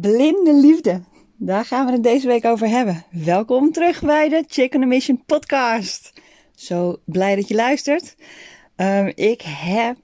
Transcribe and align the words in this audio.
Blinde 0.00 0.54
liefde. 0.54 1.02
Daar 1.36 1.64
gaan 1.64 1.86
we 1.86 1.92
het 1.92 2.02
deze 2.02 2.26
week 2.26 2.44
over 2.44 2.68
hebben. 2.68 3.04
Welkom 3.10 3.72
terug 3.72 4.02
bij 4.02 4.28
de 4.28 4.44
Chicken 4.48 4.82
on 4.82 4.88
Mission 4.88 5.22
podcast. 5.26 6.12
Zo 6.54 7.00
blij 7.04 7.36
dat 7.36 7.48
je 7.48 7.54
luistert. 7.54 8.16
Um, 8.76 9.12
ik 9.14 9.42
heb 9.44 9.98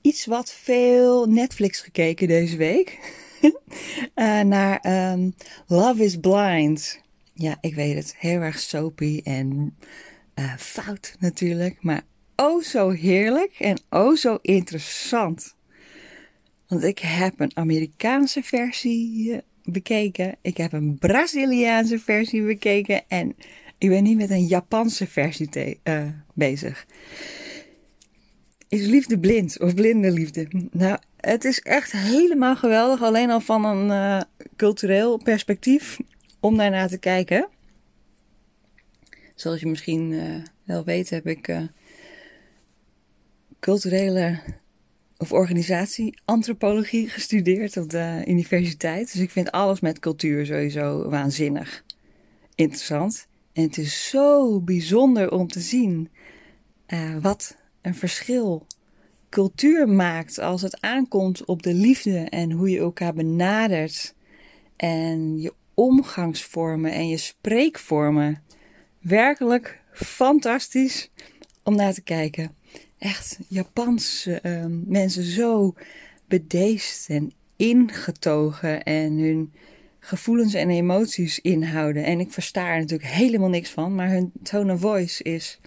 iets 0.00 0.26
wat 0.26 0.52
veel 0.52 1.26
Netflix 1.26 1.80
gekeken 1.80 2.28
deze 2.28 2.56
week. 2.56 2.98
uh, 4.14 4.40
naar 4.54 5.10
um, 5.12 5.34
Love 5.66 6.04
is 6.04 6.16
Blind. 6.16 7.00
Ja, 7.34 7.56
ik 7.60 7.74
weet 7.74 7.94
het. 7.94 8.14
Heel 8.18 8.40
erg 8.40 8.58
soapy 8.58 9.20
en 9.24 9.76
uh, 10.34 10.56
fout 10.56 11.16
natuurlijk. 11.18 11.76
Maar 11.80 12.02
oh 12.36 12.62
zo 12.62 12.90
heerlijk 12.90 13.54
en 13.58 13.80
oh 13.90 14.16
zo 14.16 14.38
interessant. 14.42 15.54
Want 16.70 16.84
ik 16.84 16.98
heb 16.98 17.40
een 17.40 17.56
Amerikaanse 17.56 18.42
versie 18.42 19.32
eh, 19.32 19.38
bekeken. 19.64 20.36
Ik 20.40 20.56
heb 20.56 20.72
een 20.72 20.98
Braziliaanse 20.98 21.98
versie 21.98 22.42
bekeken. 22.42 23.02
En 23.08 23.36
ik 23.78 23.88
ben 23.88 24.02
niet 24.02 24.16
met 24.16 24.30
een 24.30 24.46
Japanse 24.46 25.06
versie 25.06 25.78
uh, 25.84 26.02
bezig. 26.34 26.86
Is 28.68 28.86
liefde 28.86 29.18
blind 29.18 29.60
of 29.60 29.74
blinde 29.74 30.10
liefde? 30.10 30.48
Nou, 30.70 30.98
het 31.16 31.44
is 31.44 31.60
echt 31.60 31.92
helemaal 31.92 32.56
geweldig. 32.56 33.02
Alleen 33.02 33.30
al 33.30 33.40
van 33.40 33.64
een 33.64 33.86
uh, 33.86 34.20
cultureel 34.56 35.16
perspectief 35.16 35.98
om 36.40 36.56
daarna 36.56 36.86
te 36.86 36.98
kijken. 36.98 37.48
Zoals 39.34 39.60
je 39.60 39.66
misschien 39.66 40.14
wel 40.64 40.84
weet, 40.84 41.10
heb 41.10 41.26
ik 41.26 41.68
culturele 43.60 44.40
of 45.20 45.32
organisatie 45.32 46.18
antropologie 46.24 47.08
gestudeerd 47.08 47.76
op 47.76 47.90
de 47.90 48.22
universiteit. 48.26 49.12
Dus 49.12 49.20
ik 49.20 49.30
vind 49.30 49.50
alles 49.50 49.80
met 49.80 49.98
cultuur 49.98 50.46
sowieso 50.46 51.08
waanzinnig 51.08 51.84
interessant. 52.54 53.26
En 53.52 53.62
het 53.62 53.78
is 53.78 54.08
zo 54.08 54.60
bijzonder 54.60 55.30
om 55.30 55.48
te 55.48 55.60
zien 55.60 56.08
uh, 56.86 57.16
wat 57.20 57.56
een 57.82 57.94
verschil 57.94 58.66
cultuur 59.28 59.88
maakt 59.88 60.38
als 60.38 60.62
het 60.62 60.80
aankomt 60.80 61.44
op 61.44 61.62
de 61.62 61.74
liefde 61.74 62.18
en 62.18 62.50
hoe 62.50 62.70
je 62.70 62.78
elkaar 62.78 63.14
benadert. 63.14 64.14
En 64.76 65.40
je 65.40 65.52
omgangsvormen 65.74 66.92
en 66.92 67.08
je 67.08 67.16
spreekvormen. 67.16 68.42
Werkelijk 68.98 69.80
fantastisch 69.92 71.10
om 71.62 71.76
naar 71.76 71.94
te 71.94 72.02
kijken 72.02 72.58
echt 73.00 73.38
Japanse 73.48 74.40
uh, 74.42 74.64
mensen 74.86 75.24
zo 75.24 75.74
bedeesd 76.28 77.08
en 77.08 77.32
ingetogen 77.56 78.82
en 78.82 79.18
hun 79.18 79.52
gevoelens 79.98 80.54
en 80.54 80.70
emoties 80.70 81.38
inhouden. 81.38 82.04
En 82.04 82.20
ik 82.20 82.32
versta 82.32 82.68
er 82.68 82.78
natuurlijk 82.78 83.10
helemaal 83.10 83.48
niks 83.48 83.70
van, 83.70 83.94
maar 83.94 84.08
hun 84.08 84.32
tone 84.42 84.72
of 84.72 84.80
voice 84.80 85.22
is 85.22 85.60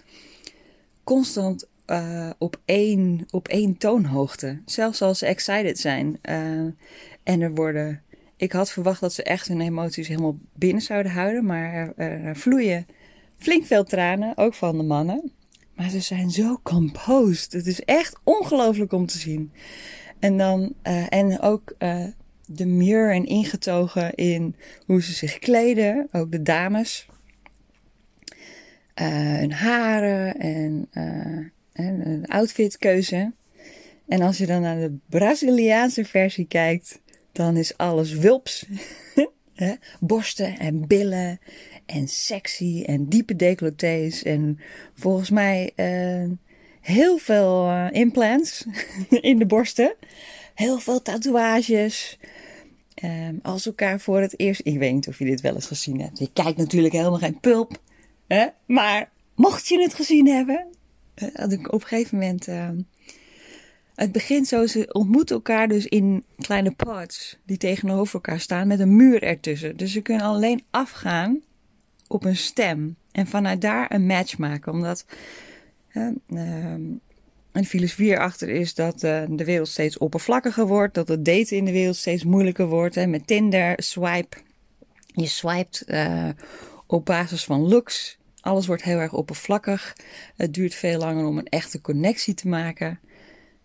constant 1.04 1.66
uh, 1.86 2.30
op, 2.38 2.60
één, 2.64 3.26
op 3.30 3.48
één 3.48 3.76
toonhoogte. 3.76 4.60
Zelfs 4.64 5.02
als 5.02 5.18
ze 5.18 5.26
excited 5.26 5.78
zijn. 5.78 6.18
Uh, 6.22 6.72
en 7.22 7.40
er 7.40 7.54
worden. 7.54 8.02
Ik 8.36 8.52
had 8.52 8.70
verwacht 8.70 9.00
dat 9.00 9.12
ze 9.12 9.22
echt 9.22 9.48
hun 9.48 9.60
emoties 9.60 10.08
helemaal 10.08 10.38
binnen 10.52 10.82
zouden 10.82 11.12
houden, 11.12 11.46
maar 11.46 11.74
er, 11.96 12.24
er 12.24 12.36
vloeien 12.36 12.86
flink 13.36 13.64
veel 13.64 13.84
tranen, 13.84 14.36
ook 14.36 14.54
van 14.54 14.76
de 14.76 14.82
mannen. 14.82 15.32
Maar 15.76 15.90
ze 15.90 16.00
zijn 16.00 16.30
zo 16.30 16.60
composed. 16.62 17.52
Het 17.52 17.66
is 17.66 17.80
echt 17.80 18.16
ongelooflijk 18.22 18.92
om 18.92 19.06
te 19.06 19.18
zien. 19.18 19.52
En 20.18 20.36
dan, 20.38 20.74
uh, 20.82 21.06
en 21.08 21.40
ook 21.40 21.74
uh, 21.78 22.04
de 22.46 22.66
muur 22.66 23.12
en 23.12 23.26
ingetogen 23.26 24.14
in 24.14 24.56
hoe 24.86 25.02
ze 25.02 25.12
zich 25.12 25.38
kleden. 25.38 26.08
Ook 26.12 26.32
de 26.32 26.42
dames. 26.42 27.06
Uh, 29.00 29.08
hun 29.38 29.52
haren 29.52 30.36
en, 30.36 30.88
en 31.72 32.06
een 32.06 32.26
outfitkeuze. 32.26 33.32
En 34.08 34.20
als 34.20 34.38
je 34.38 34.46
dan 34.46 34.60
naar 34.60 34.78
de 34.78 34.96
Braziliaanse 35.08 36.04
versie 36.04 36.46
kijkt, 36.46 37.00
dan 37.32 37.56
is 37.56 37.76
alles 37.76 38.12
wulps. 38.12 38.66
Borsten 40.00 40.58
en 40.58 40.86
billen 40.86 41.38
en 41.86 42.08
sexy 42.08 42.82
en 42.86 43.08
diepe 43.08 43.36
decolletés 43.36 44.22
en 44.22 44.58
volgens 44.94 45.30
mij 45.30 45.72
uh, 45.76 46.30
heel 46.80 47.18
veel 47.18 47.70
uh, 47.70 47.86
implants 47.90 48.66
in 49.30 49.38
de 49.38 49.46
borsten. 49.46 49.94
Heel 50.54 50.78
veel 50.78 51.02
tatoeages. 51.02 52.18
Um, 53.04 53.38
als 53.42 53.66
elkaar 53.66 54.00
voor 54.00 54.20
het 54.20 54.38
eerst. 54.38 54.60
Ik 54.64 54.78
weet 54.78 54.92
niet 54.92 55.08
of 55.08 55.18
je 55.18 55.24
dit 55.24 55.40
wel 55.40 55.54
eens 55.54 55.66
gezien 55.66 56.00
hebt. 56.00 56.18
Je 56.18 56.30
kijkt 56.32 56.58
natuurlijk 56.58 56.94
helemaal 56.94 57.18
geen 57.18 57.40
pulp. 57.40 57.80
Hè? 58.26 58.46
Maar 58.66 59.10
mocht 59.34 59.68
je 59.68 59.80
het 59.80 59.94
gezien 59.94 60.26
hebben. 60.26 60.66
Had 61.32 61.52
ik 61.52 61.72
op 61.72 61.80
een 61.80 61.88
gegeven 61.88 62.18
moment. 62.18 62.48
Het 63.94 64.12
begint 64.12 64.48
zo, 64.48 64.66
ze 64.66 64.88
ontmoeten 64.92 65.34
elkaar 65.34 65.68
dus 65.68 65.86
in 65.86 66.24
kleine 66.36 66.70
pods 66.70 67.38
die 67.46 67.56
tegenover 67.56 68.14
elkaar 68.14 68.40
staan 68.40 68.66
met 68.66 68.80
een 68.80 68.96
muur 68.96 69.22
ertussen. 69.22 69.76
Dus 69.76 69.92
ze 69.92 70.00
kunnen 70.00 70.26
alleen 70.26 70.62
afgaan 70.70 71.42
op 72.06 72.24
een 72.24 72.36
stem 72.36 72.96
en 73.12 73.26
vanuit 73.26 73.60
daar 73.60 73.94
een 73.94 74.06
match 74.06 74.38
maken. 74.38 74.72
Omdat 74.72 75.06
uh, 75.92 76.74
een 77.52 77.66
filosofie 77.66 78.10
erachter 78.10 78.48
is 78.48 78.74
dat 78.74 79.02
uh, 79.02 79.22
de 79.28 79.44
wereld 79.44 79.68
steeds 79.68 79.98
oppervlakkiger 79.98 80.66
wordt, 80.66 80.94
dat 80.94 81.08
het 81.08 81.24
daten 81.24 81.56
in 81.56 81.64
de 81.64 81.72
wereld 81.72 81.96
steeds 81.96 82.24
moeilijker 82.24 82.66
wordt. 82.66 82.94
Hè, 82.94 83.06
met 83.06 83.26
Tinder, 83.26 83.74
swipe. 83.76 84.36
Je 85.06 85.26
swipet 85.26 85.84
uh, 85.86 86.28
op 86.86 87.04
basis 87.04 87.44
van 87.44 87.68
looks. 87.68 88.18
Alles 88.40 88.66
wordt 88.66 88.82
heel 88.82 88.98
erg 88.98 89.12
oppervlakkig. 89.12 89.96
Het 90.36 90.54
duurt 90.54 90.74
veel 90.74 90.98
langer 90.98 91.26
om 91.26 91.38
een 91.38 91.48
echte 91.48 91.80
connectie 91.80 92.34
te 92.34 92.48
maken. 92.48 93.00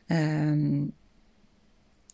Um, 0.07 0.93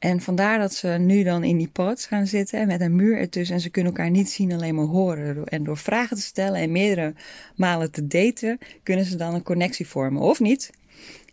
en 0.06 0.22
vandaar 0.22 0.60
dat 0.60 0.74
ze 0.74 0.88
nu 0.88 1.24
dan 1.24 1.44
in 1.44 1.58
die 1.58 1.68
pods 1.68 2.06
gaan 2.06 2.28
zitten 2.28 2.68
met 2.68 2.82
een 2.82 2.96
muur 2.96 3.18
ertussen. 3.18 3.56
En 3.56 3.62
ze 3.62 3.70
kunnen 3.70 3.94
elkaar 3.94 4.10
niet 4.10 4.30
zien, 4.30 4.54
alleen 4.54 4.76
maar 4.76 4.86
horen. 4.86 5.46
En 5.46 5.64
door 5.64 5.78
vragen 5.78 6.18
te 6.18 6.24
stellen 6.24 6.60
en 6.60 6.72
meerdere 6.72 7.14
malen 7.56 7.92
te 7.92 8.08
daten, 8.08 8.58
kunnen 8.84 9.06
ze 9.06 9.16
dan 9.16 9.34
een 9.34 9.44
connectie 9.44 9.88
vormen. 9.88 10.22
Of 10.22 10.40
niet. 10.40 10.70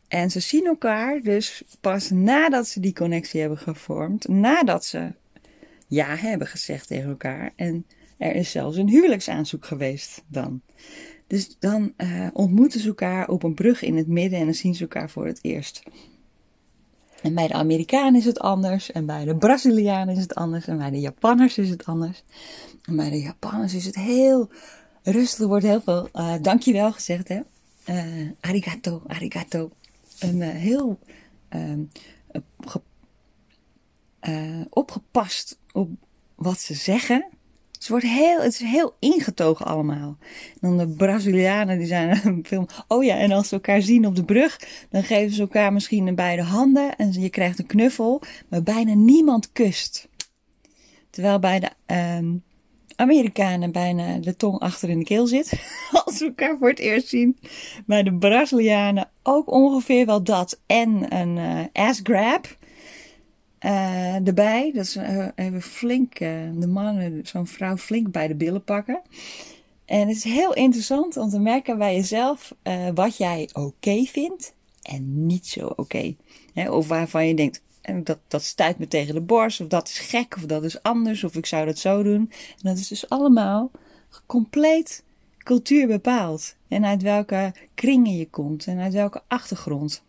En 0.08 0.30
ze 0.30 0.40
zien 0.40 0.66
elkaar 0.66 1.20
dus 1.20 1.62
pas 1.80 2.10
nadat 2.10 2.68
ze 2.68 2.80
die 2.80 2.92
connectie 2.92 3.40
hebben 3.40 3.58
gevormd. 3.58 4.28
Nadat 4.28 4.84
ze 4.84 5.12
ja 5.88 6.16
hebben 6.16 6.46
gezegd 6.46 6.86
tegen 6.86 7.08
elkaar. 7.08 7.52
En 7.56 7.86
er 8.18 8.34
is 8.34 8.50
zelfs 8.50 8.76
een 8.76 8.88
huwelijksaanzoek 8.88 9.64
geweest 9.64 10.22
dan. 10.26 10.60
Dus 11.26 11.56
dan 11.58 11.92
uh, 11.96 12.28
ontmoeten 12.32 12.80
ze 12.80 12.88
elkaar 12.88 13.28
op 13.28 13.42
een 13.42 13.54
brug 13.54 13.82
in 13.82 13.96
het 13.96 14.08
midden 14.08 14.38
en 14.38 14.44
dan 14.44 14.54
zien 14.54 14.74
ze 14.74 14.82
elkaar 14.82 15.10
voor 15.10 15.26
het 15.26 15.38
eerst. 15.42 15.82
En 17.22 17.34
bij 17.34 17.48
de 17.48 17.54
Amerikanen 17.54 18.14
is 18.14 18.24
het 18.24 18.38
anders. 18.38 18.92
En 18.92 19.06
bij 19.06 19.24
de 19.24 19.36
Brazilianen 19.36 20.16
is 20.16 20.22
het 20.22 20.34
anders. 20.34 20.66
En 20.66 20.78
bij 20.78 20.90
de 20.90 21.00
Japanners 21.00 21.58
is 21.58 21.68
het 21.68 21.84
anders. 21.84 22.24
En 22.82 22.96
bij 22.96 23.10
de 23.10 23.20
Japanners 23.20 23.74
is 23.74 23.84
het 23.84 23.94
heel 23.94 24.50
rustig. 25.02 25.40
Er 25.40 25.46
wordt 25.46 25.64
heel 25.64 25.80
veel 25.80 26.08
uh, 26.14 26.34
dankjewel 26.40 26.92
gezegd. 26.92 27.28
Hè? 27.28 27.40
Uh, 27.88 28.30
arigato, 28.40 29.02
arigato. 29.06 29.70
En 30.18 30.36
uh, 30.36 30.48
heel 30.48 30.98
opgepast 34.68 35.58
op 35.72 35.90
wat 36.34 36.60
ze 36.60 36.74
zeggen. 36.74 37.26
Het, 37.82 37.90
wordt 37.90 38.06
heel, 38.06 38.40
het 38.40 38.52
is 38.52 38.58
heel 38.58 38.94
ingetogen 38.98 39.66
allemaal. 39.66 40.16
Dan 40.60 40.78
de 40.78 40.88
Brazilianen, 40.88 41.78
die 41.78 41.86
zijn 41.86 42.20
een 42.24 42.44
film. 42.46 42.66
Oh 42.88 43.04
ja, 43.04 43.16
en 43.16 43.32
als 43.32 43.48
ze 43.48 43.54
elkaar 43.54 43.82
zien 43.82 44.06
op 44.06 44.16
de 44.16 44.24
brug, 44.24 44.60
dan 44.90 45.02
geven 45.02 45.34
ze 45.34 45.40
elkaar 45.40 45.72
misschien 45.72 46.14
beide 46.14 46.42
handen. 46.42 46.96
En 46.96 47.12
je 47.12 47.30
krijgt 47.30 47.58
een 47.58 47.66
knuffel, 47.66 48.22
maar 48.48 48.62
bijna 48.62 48.94
niemand 48.94 49.52
kust. 49.52 50.08
Terwijl 51.10 51.38
bij 51.38 51.60
de 51.60 51.70
uh, 51.86 52.34
Amerikanen 52.96 53.72
bijna 53.72 54.18
de 54.18 54.36
tong 54.36 54.58
achter 54.58 54.88
in 54.88 54.98
de 54.98 55.04
keel 55.04 55.26
zit. 55.26 55.52
Als 56.04 56.16
ze 56.16 56.24
elkaar 56.24 56.58
voor 56.58 56.68
het 56.68 56.78
eerst 56.78 57.08
zien. 57.08 57.38
Bij 57.86 58.02
de 58.02 58.14
Brazilianen 58.14 59.10
ook 59.22 59.50
ongeveer 59.50 60.06
wel 60.06 60.22
dat. 60.22 60.60
En 60.66 61.16
een 61.16 61.36
uh, 61.36 61.60
ass 61.72 62.00
grab 62.02 62.56
uh, 63.64 64.26
erbij. 64.26 64.72
Dat 64.74 64.86
ze 64.86 65.00
uh, 65.00 65.46
even 65.46 65.62
flink, 65.62 66.20
uh, 66.20 66.30
de 66.54 66.66
mannen, 66.66 67.20
zo'n 67.26 67.46
vrouw 67.46 67.76
flink 67.76 68.10
bij 68.10 68.28
de 68.28 68.34
billen 68.34 68.64
pakken. 68.64 69.00
En 69.84 70.08
het 70.08 70.16
is 70.16 70.24
heel 70.24 70.54
interessant 70.54 71.16
om 71.16 71.28
te 71.28 71.38
merken 71.38 71.78
bij 71.78 71.94
jezelf 71.94 72.54
wat 72.94 73.16
jij 73.16 73.48
oké 73.52 74.04
vindt 74.04 74.54
en 74.82 75.26
niet 75.26 75.46
zo 75.46 75.66
oké. 75.76 76.14
Of 76.54 76.88
waarvan 76.88 77.26
je 77.26 77.34
denkt, 77.34 77.62
dat, 78.02 78.18
dat 78.28 78.42
stuit 78.42 78.78
me 78.78 78.88
tegen 78.88 79.14
de 79.14 79.20
borst, 79.20 79.60
of 79.60 79.66
dat 79.66 79.88
is 79.88 79.98
gek, 79.98 80.36
of 80.36 80.42
dat 80.42 80.64
is 80.64 80.82
anders, 80.82 81.24
of 81.24 81.36
ik 81.36 81.46
zou 81.46 81.66
dat 81.66 81.78
zo 81.78 82.02
doen. 82.02 82.30
En 82.30 82.62
dat 82.62 82.78
is 82.78 82.88
dus 82.88 83.08
allemaal 83.08 83.70
compleet 84.26 85.04
cultuur 85.38 85.86
bepaald. 85.86 86.54
En 86.68 86.84
uit 86.84 87.02
welke 87.02 87.54
kringen 87.74 88.16
je 88.16 88.30
komt 88.30 88.66
en 88.66 88.78
uit 88.78 88.92
welke 88.92 89.22
achtergrond. 89.28 90.02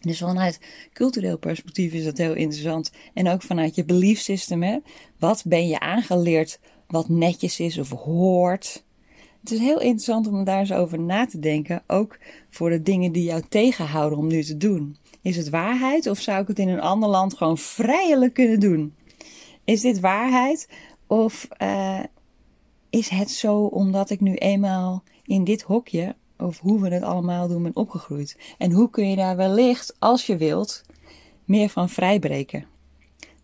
Dus 0.00 0.18
vanuit 0.18 0.60
cultureel 0.92 1.38
perspectief 1.38 1.92
is 1.92 2.04
dat 2.04 2.18
heel 2.18 2.34
interessant. 2.34 2.92
En 3.14 3.28
ook 3.28 3.42
vanuit 3.42 3.74
je 3.74 3.84
belief 3.84 4.20
system. 4.20 4.62
Hè? 4.62 4.78
Wat 5.18 5.42
ben 5.46 5.68
je 5.68 5.80
aangeleerd 5.80 6.60
wat 6.86 7.08
netjes 7.08 7.60
is 7.60 7.78
of 7.78 7.90
hoort? 7.90 8.84
Het 9.40 9.50
is 9.50 9.58
heel 9.58 9.80
interessant 9.80 10.26
om 10.26 10.44
daar 10.44 10.58
eens 10.58 10.72
over 10.72 11.00
na 11.00 11.26
te 11.26 11.38
denken. 11.38 11.82
Ook 11.86 12.18
voor 12.48 12.70
de 12.70 12.82
dingen 12.82 13.12
die 13.12 13.24
jou 13.24 13.42
tegenhouden 13.48 14.18
om 14.18 14.26
nu 14.26 14.42
te 14.42 14.56
doen. 14.56 14.96
Is 15.22 15.36
het 15.36 15.48
waarheid 15.48 16.06
of 16.06 16.18
zou 16.18 16.42
ik 16.42 16.48
het 16.48 16.58
in 16.58 16.68
een 16.68 16.80
ander 16.80 17.08
land 17.08 17.36
gewoon 17.36 17.58
vrijelijk 17.58 18.34
kunnen 18.34 18.60
doen? 18.60 18.94
Is 19.64 19.80
dit 19.80 20.00
waarheid 20.00 20.68
of 21.06 21.48
uh, 21.62 22.00
is 22.90 23.08
het 23.08 23.30
zo 23.30 23.64
omdat 23.64 24.10
ik 24.10 24.20
nu 24.20 24.34
eenmaal 24.34 25.02
in 25.24 25.44
dit 25.44 25.62
hokje, 25.62 26.14
of 26.40 26.58
hoe 26.58 26.80
we 26.80 26.88
het 26.88 27.02
allemaal 27.02 27.48
doen, 27.48 27.62
ben 27.62 27.76
opgegroeid? 27.76 28.36
En 28.58 28.72
hoe 28.72 28.90
kun 28.90 29.10
je 29.10 29.16
daar 29.16 29.36
wellicht, 29.36 29.96
als 29.98 30.26
je 30.26 30.36
wilt, 30.36 30.82
meer 31.44 31.68
van 31.68 31.88
vrijbreken? 31.88 32.64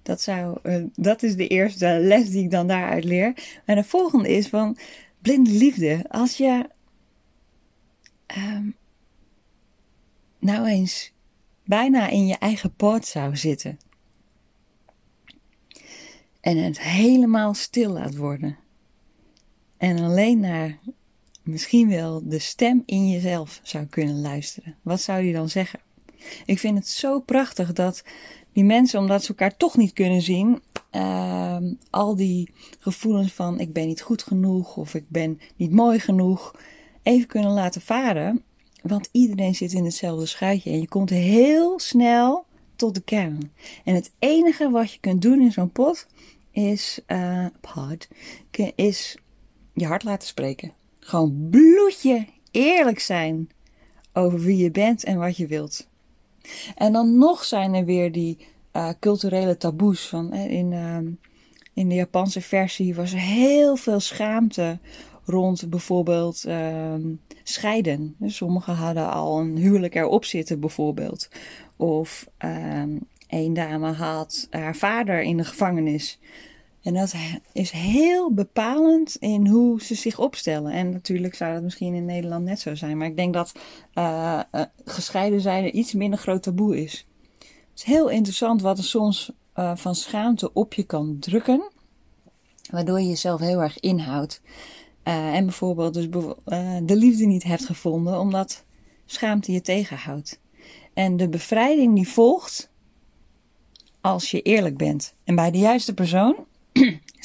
Dat, 0.03 0.21
zou, 0.21 0.59
uh, 0.63 0.85
dat 0.95 1.23
is 1.23 1.37
de 1.37 1.47
eerste 1.47 1.99
les 2.01 2.31
die 2.31 2.45
ik 2.45 2.51
dan 2.51 2.67
daaruit 2.67 3.05
leer. 3.05 3.61
En 3.65 3.77
de 3.77 3.85
volgende 3.85 4.29
is 4.29 4.49
van 4.49 4.77
blinde 5.19 5.51
liefde. 5.51 6.05
Als 6.09 6.37
je 6.37 6.69
um, 8.37 8.77
nou 10.39 10.67
eens 10.67 11.13
bijna 11.65 12.09
in 12.09 12.27
je 12.27 12.37
eigen 12.39 12.75
poort 12.75 13.07
zou 13.07 13.37
zitten 13.37 13.79
en 16.47 16.57
het 16.57 16.81
helemaal 16.81 17.55
stil 17.55 17.93
laat 17.93 18.17
worden. 18.17 18.57
En 19.77 19.99
alleen 19.99 20.41
naar 20.41 20.79
misschien 21.47 21.89
wel 21.89 22.23
de 22.25 22.39
stem 22.39 22.83
in 22.87 23.11
jezelf 23.11 23.61
zou 23.63 23.85
kunnen 23.85 24.21
luisteren. 24.21 24.77
Wat 24.83 25.01
zou 25.01 25.23
die 25.23 25.33
dan 25.33 25.49
zeggen? 25.49 25.81
Ik 26.47 26.59
vind 26.59 26.79
het 26.79 26.89
zo 26.89 27.21
prachtig 27.21 27.73
dat 27.73 28.05
die 28.53 28.65
mensen, 28.65 29.01
omdat 29.01 29.23
ze 29.23 29.29
elkaar 29.29 29.57
toch 29.57 29.77
niet 29.77 29.93
kunnen 29.93 30.23
zien, 30.23 30.63
uh, 30.93 31.57
al 31.91 32.17
die 32.17 32.51
gevoelens 32.79 33.33
van 33.33 33.61
ik 33.61 33.73
ben 33.73 33.87
niet 33.87 34.01
goed 34.01 34.23
genoeg 34.23 34.77
of 34.77 34.95
ik 34.95 35.05
ben 35.09 35.41
niet 35.57 35.73
mooi 35.73 35.99
genoeg, 35.99 36.55
even 37.03 37.27
kunnen 37.27 37.53
laten 37.53 37.81
varen. 37.81 38.43
Want 38.83 39.09
iedereen 39.13 39.55
zit 39.55 39.73
in 39.73 39.85
hetzelfde 39.85 40.27
schuitje 40.27 40.71
en 40.71 40.81
je 40.81 40.89
komt 40.89 41.11
heel 41.11 41.79
snel 41.79 42.47
tot 42.77 42.95
de 42.95 43.01
kern. 43.01 43.53
En 43.85 43.95
het 43.95 44.13
enige 44.19 44.71
wat 44.71 44.93
je 44.93 45.01
kunt 45.01 45.23
doen 45.23 45.41
in 45.41 45.53
zo'n 45.53 45.73
pot 45.73 46.07
is, 46.51 47.01
uh, 47.07 47.47
pod, 47.61 48.09
is 48.75 49.17
je 49.75 49.87
hart 49.87 50.05
laten 50.05 50.29
spreken. 50.29 50.73
Gewoon 51.07 51.49
bloedje 51.51 52.27
eerlijk 52.51 52.99
zijn 52.99 53.49
over 54.13 54.39
wie 54.39 54.57
je 54.57 54.71
bent 54.71 55.05
en 55.05 55.19
wat 55.19 55.37
je 55.37 55.47
wilt. 55.47 55.89
En 56.75 56.93
dan 56.93 57.19
nog 57.19 57.45
zijn 57.45 57.75
er 57.75 57.85
weer 57.85 58.13
die 58.13 58.47
uh, 58.73 58.91
culturele 59.01 59.57
taboes. 59.57 60.09
Van, 60.09 60.33
in, 60.35 60.73
uh, 60.73 60.99
in 61.75 61.89
de 61.89 61.95
Japanse 61.95 62.41
versie 62.41 62.95
was 62.95 63.13
er 63.13 63.19
heel 63.19 63.77
veel 63.77 64.01
schaamte 64.01 64.79
rond 65.25 65.71
bijvoorbeeld 65.71 66.45
uh, 66.47 66.95
scheiden. 67.43 68.15
Dus 68.19 68.37
sommigen 68.37 68.75
hadden 68.75 69.11
al 69.11 69.41
een 69.41 69.57
huwelijk 69.57 69.95
erop 69.95 70.25
zitten 70.25 70.61
bijvoorbeeld. 70.61 71.29
Of 71.77 72.29
ehm, 72.37 72.97
een 73.29 73.55
dame 73.55 73.93
had 73.93 74.47
haar 74.51 74.77
vader 74.77 75.23
in 75.23 75.37
de 75.37 75.45
gevangenis. 75.45 76.19
En 76.87 76.95
dat 76.95 77.15
is 77.53 77.71
heel 77.71 78.33
bepalend 78.33 79.17
in 79.17 79.47
hoe 79.47 79.83
ze 79.83 79.95
zich 79.95 80.19
opstellen. 80.19 80.73
En 80.73 80.91
natuurlijk 80.91 81.35
zou 81.35 81.53
dat 81.53 81.63
misschien 81.63 81.95
in 81.95 82.05
Nederland 82.05 82.45
net 82.45 82.61
zo 82.61 82.75
zijn. 82.75 82.97
Maar 82.97 83.07
ik 83.07 83.17
denk 83.17 83.35
dat 83.35 83.53
uh, 83.95 84.41
uh, 84.53 84.63
gescheiden 84.85 85.41
zijn 85.41 85.79
iets 85.79 85.93
minder 85.93 86.19
groot 86.19 86.43
taboe 86.43 86.83
is. 86.83 87.07
Het 87.39 87.49
is 87.75 87.83
heel 87.83 88.09
interessant 88.09 88.63
wat 88.63 88.79
er 88.79 88.85
soms 88.85 89.33
uh, 89.55 89.77
van 89.77 89.95
schaamte 89.95 90.53
op 90.53 90.75
je 90.75 90.83
kan 90.83 91.17
drukken. 91.21 91.71
Waardoor 92.71 93.01
je 93.01 93.09
jezelf 93.09 93.41
heel 93.41 93.63
erg 93.63 93.81
inhoudt. 93.81 94.41
en 95.03 95.45
bijvoorbeeld 95.45 95.95
dus 95.95 96.09
de 96.83 96.97
liefde 96.97 97.27
niet 97.27 97.45
hebt 97.45 97.65
gevonden 97.65 98.21
omdat 98.21 98.65
schaamte 99.07 99.53
je 99.53 99.61
tegenhoudt. 99.61 100.41
En 100.95 101.17
de 101.17 101.29
bevrijding 101.29 101.95
die 101.95 102.09
volgt 102.09 102.71
als 104.01 104.31
je 104.31 104.43
eerlijk 104.43 104.77
bent. 104.77 105.15
En 105.25 105.35
bij 105.35 105.51
de 105.51 105.59
juiste 105.59 105.95
persoon 105.95 106.47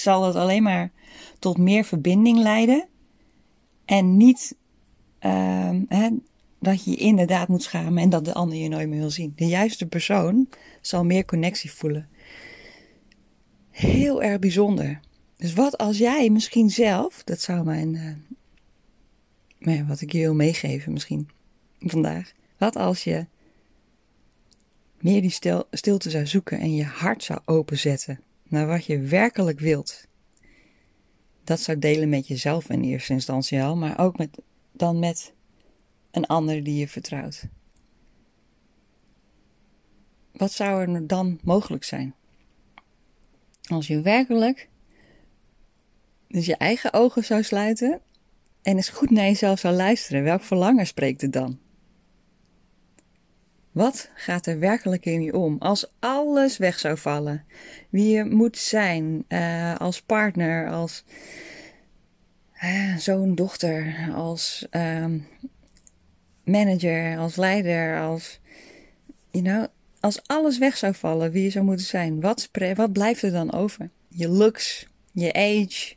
zal 0.02 0.22
dat 0.22 0.36
alleen 0.36 0.64
maar 0.64 0.92
tot 1.40 1.58
meer 1.58 1.84
verbinding 1.84 2.38
leiden. 2.38 2.88
En 3.86 4.18
niet 4.18 4.56
uh, 5.22 5.70
hè, 5.88 6.10
dat 6.60 6.84
je 6.84 6.92
je 6.92 6.98
inderdaad 6.98 7.48
moet 7.48 7.64
schamen 7.64 8.04
en 8.04 8.10
dat 8.10 8.26
de 8.26 8.34
ander 8.34 8.58
je 8.58 8.70
nooit 8.70 8.90
meer 8.90 9.00
wil 9.00 9.10
zien. 9.10 9.34
De 9.36 9.48
juiste 9.48 9.86
persoon 9.86 10.50
zal 10.82 11.06
meer 11.06 11.26
connectie 11.26 11.72
voelen. 11.72 12.10
Heel 13.70 14.24
erg 14.24 14.40
bijzonder. 14.40 15.00
Dus 15.38 15.54
wat 15.54 15.78
als 15.78 15.98
jij 15.98 16.30
misschien 16.30 16.70
zelf, 16.70 17.24
dat 17.24 17.42
zou 17.42 17.64
mijn, 17.64 17.94
uh, 17.94 18.12
nou 19.60 19.78
ja, 19.78 19.86
wat 19.86 20.02
ik 20.02 20.12
je 20.12 20.20
wil 20.20 20.36
meegeven 20.36 20.94
misschien 20.94 21.30
vandaag. 21.80 22.32
Wat 22.58 22.76
als 22.76 23.04
je 23.04 23.26
meer 25.00 25.22
die 25.22 25.32
stil, 25.32 25.68
stilte 25.72 26.10
zou 26.10 26.28
zoeken 26.28 26.60
en 26.60 26.76
je 26.76 26.84
hart 26.84 27.24
zou 27.24 27.40
openzetten 27.46 28.20
naar 28.52 28.68
wat 28.68 28.86
je 28.86 29.00
werkelijk 29.00 29.60
wilt. 29.60 30.08
Dat 31.44 31.60
zou 31.60 31.80
delen 31.80 32.10
met 32.10 32.28
jezelf 32.28 32.70
in 32.70 32.84
eerste 32.84 33.14
instantie 33.14 33.64
al, 33.64 33.76
maar 33.76 34.00
ook 34.00 34.18
met, 34.18 34.42
dan 34.72 35.00
met 35.00 35.34
een 36.12 36.26
ander 36.26 36.64
die 36.64 36.80
je 36.80 36.88
vertrouwt. 36.88 37.48
Wat 40.32 40.52
zou 40.52 40.82
er 40.82 41.08
dan 41.08 41.40
mogelijk 41.44 41.84
zijn? 41.84 42.16
Als 43.70 43.88
je 43.88 44.02
werkelijk 44.02 44.70
dus 46.28 46.46
je 46.46 46.58
eigen 46.58 46.94
ogen 46.94 47.24
zou 47.24 47.44
sluiten 47.44 48.02
en 48.62 48.76
eens 48.76 48.90
goed 48.90 49.10
naar 49.10 49.26
jezelf 49.26 49.60
zou 49.60 49.76
luisteren, 49.76 50.24
welk 50.24 50.42
verlangen 50.42 50.88
spreekt 50.88 51.22
het 51.22 51.34
dan? 51.34 51.60
Wat 53.72 54.10
gaat 54.14 54.46
er 54.46 54.60
werkelijk 54.60 55.06
in 55.06 55.22
je 55.22 55.38
om 55.38 55.56
als 55.60 55.92
alles 56.00 56.58
weg 56.58 56.80
zou 56.80 56.98
vallen? 56.98 57.46
Wie 57.90 58.16
je 58.16 58.24
moet 58.24 58.58
zijn 58.58 59.26
uh, 59.28 59.76
als 59.76 60.02
partner, 60.02 60.70
als 60.70 61.04
uh, 62.64 62.98
zoon, 62.98 63.36
dochter, 63.36 63.96
als 64.16 64.68
uh, 64.72 65.06
manager, 66.44 67.18
als 67.18 67.36
leider, 67.36 68.02
als, 68.02 68.40
you 69.32 69.44
know, 69.44 69.66
als 70.00 70.20
alles 70.26 70.58
weg 70.58 70.78
zou 70.78 70.94
vallen, 70.94 71.32
wie 71.32 71.44
je 71.44 71.50
zou 71.50 71.66
moeten 71.66 71.86
zijn, 71.86 72.22
wat, 72.22 72.50
wat 72.76 72.92
blijft 72.92 73.22
er 73.22 73.32
dan 73.32 73.54
over? 73.54 73.90
Je 74.08 74.28
looks, 74.28 74.88
je 75.12 75.34
age, 75.34 75.96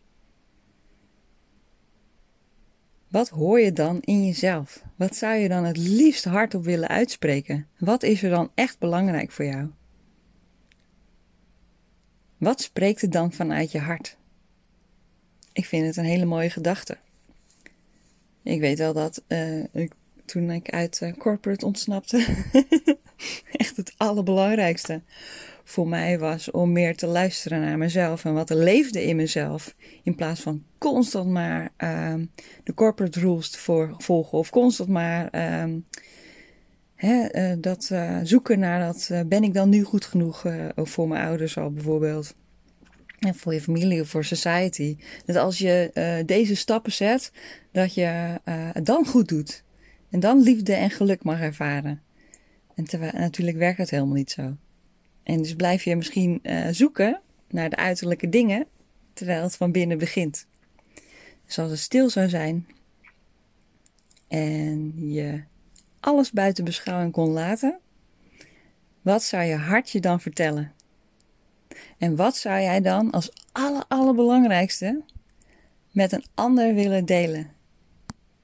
wat 3.14 3.28
hoor 3.28 3.60
je 3.60 3.72
dan 3.72 4.00
in 4.00 4.24
jezelf? 4.24 4.82
Wat 4.96 5.16
zou 5.16 5.34
je 5.34 5.48
dan 5.48 5.64
het 5.64 5.76
liefst 5.76 6.24
hardop 6.24 6.64
willen 6.64 6.88
uitspreken? 6.88 7.66
Wat 7.78 8.02
is 8.02 8.22
er 8.22 8.30
dan 8.30 8.50
echt 8.54 8.78
belangrijk 8.78 9.30
voor 9.30 9.44
jou? 9.44 9.68
Wat 12.36 12.60
spreekt 12.60 13.02
er 13.02 13.10
dan 13.10 13.32
vanuit 13.32 13.72
je 13.72 13.78
hart? 13.78 14.16
Ik 15.52 15.64
vind 15.64 15.86
het 15.86 15.96
een 15.96 16.04
hele 16.04 16.24
mooie 16.24 16.50
gedachte. 16.50 16.96
Ik 18.42 18.60
weet 18.60 18.78
wel 18.78 18.92
dat 18.92 19.22
ik, 19.72 19.92
toen 20.24 20.50
ik 20.50 20.70
uit 20.70 21.00
uh, 21.02 21.12
corporate 21.12 21.66
ontsnapte, 21.66 22.26
echt 23.52 23.76
het 23.76 23.94
allerbelangrijkste 23.96 25.02
voor 25.64 25.88
mij 25.88 26.18
was 26.18 26.50
om 26.50 26.72
meer 26.72 26.96
te 26.96 27.06
luisteren 27.06 27.60
naar 27.60 27.78
mezelf 27.78 28.24
en 28.24 28.34
wat 28.34 28.50
er 28.50 28.56
leefde 28.56 29.04
in 29.04 29.16
mezelf. 29.16 29.74
In 30.02 30.14
plaats 30.14 30.40
van 30.40 30.62
constant 30.78 31.30
maar 31.30 31.72
um, 32.12 32.30
de 32.64 32.74
corporate 32.74 33.20
rules 33.20 33.50
te 33.50 33.58
volgen 33.98 34.38
of 34.38 34.50
constant 34.50 34.88
maar 34.88 35.28
hè, 36.94 37.34
uh, 37.52 37.56
dat 37.58 37.88
uh, 37.92 38.18
zoeken 38.22 38.58
naar 38.58 38.80
dat 38.80 39.08
uh, 39.12 39.20
ben 39.26 39.42
ik 39.42 39.54
dan 39.54 39.68
nu 39.68 39.82
goed 39.82 40.04
genoeg 40.04 40.46
voor 40.76 41.08
mijn 41.08 41.26
ouders 41.26 41.58
al 41.58 41.72
bijvoorbeeld. 41.72 42.34
En 43.18 43.34
voor 43.34 43.54
je 43.54 43.60
familie 43.60 44.00
of 44.00 44.08
voor 44.08 44.24
society. 44.24 44.96
Dat 45.24 45.36
als 45.36 45.58
je 45.58 46.22
deze 46.26 46.56
stappen 46.56 46.92
zet, 46.92 47.32
dat 47.72 47.94
je 47.94 48.38
het 48.44 48.86
dan 48.86 49.06
goed 49.06 49.28
doet. 49.28 49.64
En 50.10 50.20
dan 50.20 50.42
liefde 50.42 50.74
en 50.74 50.90
geluk 50.90 51.22
mag 51.22 51.40
ervaren. 51.40 52.02
En 52.74 52.86
natuurlijk 53.12 53.56
werkt 53.56 53.78
het 53.78 53.90
helemaal 53.90 54.14
niet 54.14 54.30
zo. 54.30 54.56
En 55.24 55.38
dus 55.38 55.54
blijf 55.54 55.84
je 55.84 55.96
misschien 55.96 56.40
uh, 56.42 56.68
zoeken 56.70 57.20
naar 57.48 57.70
de 57.70 57.76
uiterlijke 57.76 58.28
dingen, 58.28 58.66
terwijl 59.12 59.42
het 59.42 59.56
van 59.56 59.72
binnen 59.72 59.98
begint. 59.98 60.46
Dus 61.46 61.58
als 61.58 61.70
het 61.70 61.80
stil 61.80 62.10
zou 62.10 62.28
zijn 62.28 62.66
en 64.28 64.92
je 65.12 65.42
alles 66.00 66.30
buiten 66.30 66.64
beschouwing 66.64 67.12
kon 67.12 67.30
laten, 67.30 67.78
wat 69.02 69.22
zou 69.22 69.42
je 69.42 69.54
hart 69.54 69.90
je 69.90 70.00
dan 70.00 70.20
vertellen? 70.20 70.72
En 71.98 72.16
wat 72.16 72.36
zou 72.36 72.60
jij 72.60 72.80
dan 72.80 73.10
als 73.10 73.32
aller, 73.52 73.84
allerbelangrijkste 73.88 75.02
met 75.90 76.12
een 76.12 76.24
ander 76.34 76.74
willen 76.74 77.04
delen? 77.04 77.52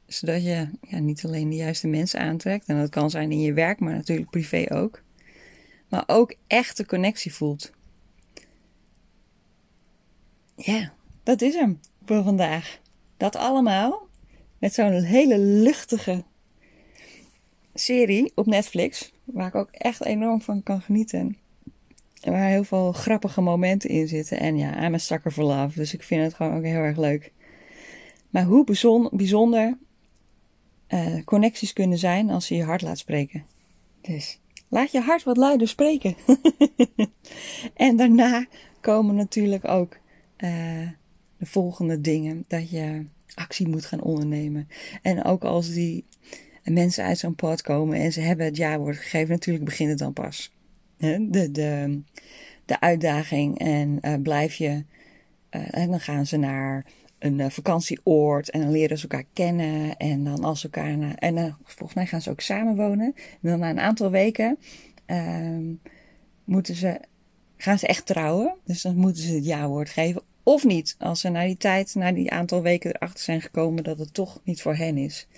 Zodat 0.07 0.43
je 0.43 0.69
ja, 0.81 0.99
niet 0.99 1.25
alleen 1.25 1.51
de 1.51 1.57
juiste 1.57 1.89
mensen 1.89 2.21
aantrekt. 2.21 2.67
En 2.67 2.79
dat 2.79 2.91
kan 2.91 3.11
zijn 3.11 3.33
in 3.33 3.41
je 3.41 3.53
werk, 3.53 3.81
maar 3.81 3.95
natuurlijk 3.95 4.31
privé 4.31 4.73
ook. 4.73 5.03
Maar 5.91 6.05
ook 6.07 6.35
echt 6.47 6.77
de 6.77 6.87
connectie 6.87 7.35
voelt. 7.35 7.73
Ja, 10.57 10.93
dat 11.23 11.43
is 11.43 11.55
hem 11.55 11.81
voor 12.05 12.23
vandaag. 12.23 12.81
Dat 13.17 13.37
allemaal 13.37 14.09
met 14.59 14.75
zo'n 14.75 14.93
hele 14.93 15.39
luchtige 15.39 16.25
serie 17.75 18.33
op 18.35 18.47
Netflix. 18.47 19.13
Waar 19.25 19.47
ik 19.47 19.55
ook 19.55 19.71
echt 19.71 20.05
enorm 20.05 20.43
van 20.43 20.63
kan 20.63 20.81
genieten. 20.81 21.37
En 22.21 22.33
waar 22.33 22.49
heel 22.49 22.65
veel 22.65 22.93
grappige 22.93 23.41
momenten 23.41 23.91
in 23.91 24.09
zitten. 24.09 24.41
En 24.41 24.57
ja, 24.57 24.85
I'm 24.85 24.95
a 24.95 24.99
sucker 24.99 25.33
for 25.33 25.45
love. 25.45 25.79
Dus 25.79 25.95
ik 25.95 26.03
vind 26.03 26.23
het 26.23 26.35
gewoon 26.35 26.57
ook 26.57 26.65
heel 26.65 26.75
erg 26.75 26.97
leuk. 26.97 27.33
Maar 28.31 28.45
hoe 28.45 28.65
bijzonder 29.13 29.79
uh, 30.89 31.25
connecties 31.25 31.73
kunnen 31.73 31.99
zijn 31.99 32.31
als 32.31 32.49
je 32.49 32.57
je 32.57 32.65
hart 32.65 32.83
laat 32.83 32.99
spreken. 32.99 33.45
Dus 34.01 34.41
laat 34.71 34.93
je 34.93 35.01
hart 35.01 35.23
wat 35.23 35.37
luider 35.37 35.69
spreken. 35.69 36.15
en 37.75 37.97
daarna 37.97 38.47
komen 38.81 39.15
natuurlijk 39.15 39.69
ook 39.69 39.97
uh, 40.39 40.89
de 41.37 41.47
volgende 41.47 42.01
dingen. 42.01 42.45
Dat 42.49 42.71
je 42.71 43.07
actie 43.35 43.69
moet 43.69 43.85
gaan 43.85 44.03
ondernemen. 44.03 44.69
En 45.03 45.25
ook 45.25 45.45
als 45.45 45.73
die 45.73 46.05
mensen 46.65 47.05
uit 47.05 47.19
zo'n 47.19 47.35
pad 47.35 47.63
komen 47.63 47.99
en 47.99 48.13
ze 48.13 48.21
hebben 48.21 48.47
het 48.47 48.57
jaarwoord 48.57 48.97
gegeven, 48.97 49.31
natuurlijk 49.31 49.65
begint 49.65 49.91
het 49.91 49.99
dan 49.99 50.13
pas. 50.13 50.53
De, 50.97 51.49
de, 51.51 52.01
de 52.65 52.81
uitdaging 52.81 53.59
en 53.59 53.99
uh, 54.03 54.15
blijf 54.23 54.55
je. 54.55 54.85
Uh, 55.51 55.63
en 55.71 55.91
dan 55.91 56.01
gaan 56.01 56.27
ze 56.27 56.37
naar 56.37 56.85
een 57.21 57.39
uh, 57.39 57.51
vakantieoord 57.51 58.51
en 58.51 58.61
dan 58.61 58.71
leren 58.71 58.99
ze 58.99 59.09
elkaar 59.09 59.29
kennen. 59.33 59.97
En 59.97 60.25
dan 60.25 60.45
als 60.45 60.65
elkaar. 60.65 60.97
Na, 60.97 61.17
en 61.17 61.57
volgens 61.65 61.95
mij 61.95 62.07
gaan 62.07 62.23
ze 62.23 62.31
ook 62.31 62.41
samenwonen. 62.41 63.15
En 63.17 63.51
dan 63.51 63.59
na 63.59 63.71
een 63.71 63.81
aantal 63.81 64.11
weken 64.11 64.59
ehm, 65.07 65.63
moeten 66.45 66.75
ze, 66.75 67.01
gaan 67.57 67.79
ze 67.79 67.87
echt 67.87 68.07
trouwen. 68.07 68.55
Dus 68.65 68.83
dan 68.83 68.97
moeten 68.97 69.23
ze 69.23 69.35
het 69.35 69.45
jaarwoord 69.45 69.91
geven. 69.91 70.23
Of 70.43 70.65
niet, 70.65 70.97
als 70.99 71.21
ze 71.21 71.29
na 71.29 71.45
die 71.45 71.57
tijd, 71.57 71.95
na 71.95 72.13
die 72.13 72.31
aantal 72.31 72.63
weken 72.63 72.95
erachter 72.95 73.25
zijn 73.25 73.41
gekomen 73.41 73.85
dat 73.85 73.99
het 73.99 74.15
toch 74.15 74.41
niet 74.45 74.63
voor 74.63 74.75
hen 74.75 74.97
is. 74.97 75.29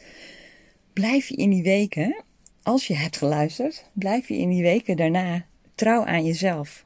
Blijf 0.93 1.29
je 1.29 1.37
in 1.37 1.51
die 1.51 1.63
weken, 1.63 2.25
als 2.63 2.87
je 2.87 2.95
hebt 2.95 3.17
geluisterd, 3.17 3.91
blijf 3.93 4.29
je 4.29 4.37
in 4.37 4.49
die 4.49 4.63
weken 4.63 4.97
daarna 4.97 5.45
trouw 5.75 6.05
aan 6.05 6.25
jezelf. 6.25 6.85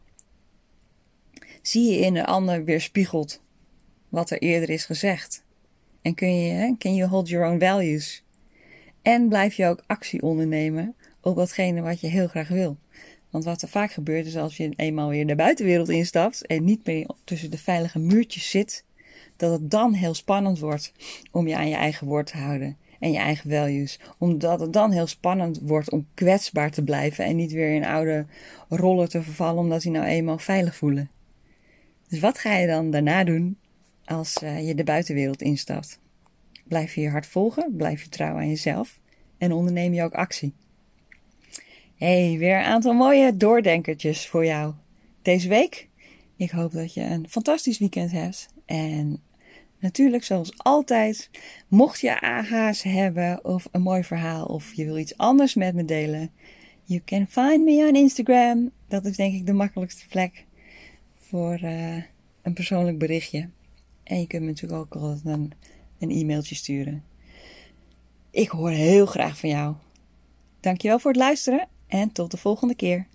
Zie 1.63 1.93
je 1.93 1.99
in 1.99 2.15
de 2.15 2.27
ander 2.27 2.65
weerspiegeld 2.65 3.41
wat 4.17 4.31
er 4.31 4.39
eerder 4.39 4.71
is 4.71 4.85
gezegd. 4.85 5.45
En 6.03 6.15
kun 6.15 6.41
je, 6.41 6.75
can 6.79 6.95
you 6.95 7.11
hold 7.11 7.29
your 7.29 7.47
own 7.47 7.59
values? 7.59 8.25
En 9.03 9.29
blijf 9.29 9.55
je 9.55 9.67
ook 9.67 9.83
actie 9.87 10.23
ondernemen 10.23 10.95
op 11.21 11.37
datgene 11.37 11.81
wat 11.81 12.01
je 12.01 12.07
heel 12.07 12.27
graag 12.27 12.49
wil. 12.49 12.77
Want 13.31 13.45
wat 13.45 13.63
er 13.63 13.69
vaak 13.69 13.93
gebeurt 13.93 14.27
is 14.27 14.37
als 14.37 14.57
je 14.57 14.73
eenmaal 14.77 15.09
weer 15.09 15.27
de 15.27 15.35
buitenwereld 15.35 15.89
instapt 15.89 16.47
en 16.47 16.65
niet 16.65 16.87
meer 16.87 17.11
tussen 17.25 17.51
de 17.51 17.59
veilige 17.59 17.99
muurtjes 17.99 18.51
zit, 18.51 18.85
dat 19.37 19.53
het 19.53 19.71
dan 19.71 19.93
heel 19.93 20.15
spannend 20.15 20.59
wordt 20.59 20.93
om 21.33 21.49
je 21.49 21.57
aan 21.57 21.69
je 21.69 21.77
eigen 21.77 22.07
woord 22.07 22.27
te 22.27 22.37
houden 22.37 22.77
en 23.01 23.13
je 23.13 23.19
eigen 23.19 23.51
values. 23.51 24.01
Omdat 24.19 24.61
het 24.61 24.73
dan 24.73 24.91
heel 24.93 25.07
spannend 25.07 25.61
wordt 25.63 25.91
om 25.91 26.07
kwetsbaar 26.15 26.71
te 26.71 26.83
blijven 26.83 27.25
en 27.25 27.37
niet 27.37 27.53
weer 27.53 27.75
in 27.75 27.85
oude 27.85 28.27
rollen 28.69 29.09
te 29.09 29.23
vervallen 29.23 29.59
omdat 29.59 29.83
die 29.83 29.91
nou 29.91 30.07
eenmaal 30.07 30.39
veilig 30.39 30.77
voelen. 30.77 31.11
Dus 32.09 32.21
wat 32.21 32.39
ga 32.39 32.57
je 32.57 32.67
dan 32.67 32.91
daarna 32.91 33.25
doen 33.25 33.59
als 34.07 34.43
uh, 34.43 34.67
je 34.67 34.75
de 34.75 34.85
buitenwereld 34.85 35.43
instapt? 35.43 35.99
Blijf 36.65 36.95
je 36.95 37.01
je 37.01 37.11
hart 37.11 37.27
volgen, 37.27 37.75
blijf 37.77 38.03
je 38.03 38.09
trouw 38.09 38.37
aan 38.37 38.49
jezelf 38.49 39.01
en 39.39 39.53
onderneem 39.53 39.95
je 39.95 40.03
ook 40.03 40.15
actie. 40.15 40.55
Hey, 41.97 42.37
weer 42.39 42.57
een 42.57 42.65
aantal 42.65 42.93
mooie 42.93 43.37
doordenkertjes 43.37 44.27
voor 44.27 44.45
jou 44.45 44.75
deze 45.23 45.49
week. 45.49 45.89
Ik 46.37 46.51
hoop 46.51 46.73
dat 46.73 46.95
je 46.95 47.01
een 47.01 47.29
fantastisch 47.29 47.79
weekend 47.79 48.11
hebt. 48.11 48.49
En 48.65 49.23
natuurlijk, 49.79 50.25
zoals 50.25 50.53
altijd, 50.57 51.31
mocht 51.69 52.01
je 52.01 52.21
AH's 52.21 52.83
hebben 52.83 53.45
of 53.45 53.69
een 53.71 53.83
mooi 53.83 54.05
verhaal 54.05 54.45
of 54.45 54.75
je 54.75 54.85
wil 54.85 54.99
iets 54.99 55.17
anders 55.17 55.55
met 55.55 55.75
me 55.75 55.85
delen, 55.85 56.31
you 56.85 57.01
can 57.05 57.27
find 57.27 57.65
me 57.65 57.87
on 57.89 57.97
Instagram. 57.97 58.71
Dat 58.89 59.05
is 59.05 59.17
denk 59.17 59.35
ik 59.35 59.47
de 59.47 59.53
makkelijkste 59.53 60.09
plek 60.09 60.45
voor 61.21 61.61
uh, 61.63 62.03
een 62.43 62.53
persoonlijk 62.53 62.99
berichtje. 62.99 63.49
En 64.07 64.21
je 64.21 64.27
kunt 64.27 64.43
me 64.43 64.49
natuurlijk 64.49 64.81
ook 64.81 65.03
altijd 65.03 65.25
een, 65.25 65.53
een 65.99 66.11
e-mailtje 66.11 66.55
sturen. 66.55 67.05
Ik 68.31 68.49
hoor 68.49 68.71
heel 68.71 69.07
graag 69.07 69.39
van 69.39 69.49
jou. 69.49 69.75
Dankjewel 70.61 70.99
voor 70.99 71.11
het 71.11 71.21
luisteren 71.21 71.69
en 71.87 72.13
tot 72.13 72.31
de 72.31 72.37
volgende 72.37 72.75
keer. 72.75 73.07